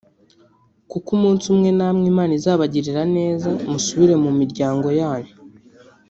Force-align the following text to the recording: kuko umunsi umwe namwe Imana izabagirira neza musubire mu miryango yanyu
kuko 0.91 1.07
umunsi 1.17 1.43
umwe 1.53 1.69
namwe 1.77 2.05
Imana 2.11 2.31
izabagirira 2.39 3.01
neza 3.17 3.47
musubire 3.71 4.15
mu 4.23 4.31
miryango 4.39 4.87
yanyu 5.01 5.33